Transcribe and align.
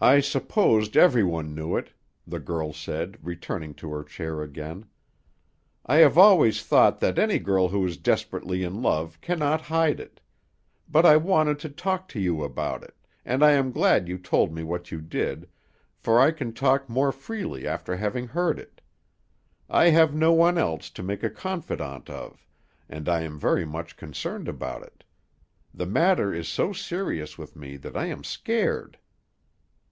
"I 0.00 0.20
supposed 0.20 0.96
everyone 0.96 1.56
knew 1.56 1.76
it," 1.76 1.90
the 2.24 2.38
girl 2.38 2.72
said, 2.72 3.18
returning 3.20 3.74
to 3.80 3.90
her 3.90 4.04
chair 4.04 4.42
again. 4.42 4.84
"I 5.84 5.96
have 5.96 6.16
always 6.16 6.62
thought 6.62 7.00
that 7.00 7.18
any 7.18 7.40
girl 7.40 7.66
who 7.66 7.84
is 7.84 7.96
desperately 7.96 8.62
in 8.62 8.80
love 8.80 9.20
cannot 9.20 9.62
hide 9.62 9.98
it; 9.98 10.20
but 10.88 11.04
I 11.04 11.16
wanted 11.16 11.58
to 11.58 11.68
talk 11.68 12.06
to 12.10 12.20
you 12.20 12.44
about 12.44 12.84
it, 12.84 12.94
and 13.24 13.42
I 13.42 13.54
am 13.54 13.72
glad 13.72 14.06
you 14.06 14.18
told 14.18 14.54
me 14.54 14.62
what 14.62 14.92
you 14.92 15.00
did, 15.00 15.48
for 15.96 16.20
I 16.20 16.30
can 16.30 16.52
talk 16.52 16.88
more 16.88 17.10
freely 17.10 17.66
after 17.66 17.96
having 17.96 18.28
heard 18.28 18.60
it. 18.60 18.80
I 19.68 19.86
have 19.88 20.14
no 20.14 20.32
one 20.32 20.58
else 20.58 20.90
to 20.90 21.02
make 21.02 21.24
a 21.24 21.30
confidant 21.30 22.08
of, 22.08 22.46
and 22.88 23.08
I 23.08 23.22
am 23.22 23.36
very 23.36 23.64
much 23.64 23.96
concerned 23.96 24.46
about 24.46 24.84
it. 24.84 25.02
The 25.74 25.86
matter 25.86 26.32
is 26.32 26.46
so 26.46 26.72
serious 26.72 27.36
with 27.36 27.56
me 27.56 27.76
that 27.78 27.96
I 27.96 28.06
am 28.06 28.22
scared." 28.22 28.96